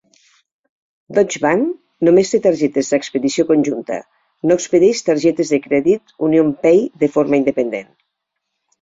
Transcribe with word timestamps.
Deutsche 1.17 1.41
Bank 1.43 2.07
només 2.09 2.31
té 2.33 2.39
targetes 2.47 2.89
d'expedició 2.95 3.47
conjunta, 3.53 4.01
no 4.49 4.59
expedeix 4.59 5.07
targetes 5.13 5.55
de 5.55 5.63
crèdit 5.69 6.19
UnionPay 6.33 6.85
de 7.07 7.15
forma 7.19 7.43
independent. 7.45 7.99